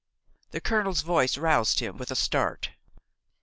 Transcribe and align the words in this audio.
The 0.49 0.59
colonel's 0.59 1.01
voice 1.01 1.37
roused 1.37 1.79
him 1.79 1.99
with 1.99 2.09
a 2.09 2.15
start. 2.15 2.71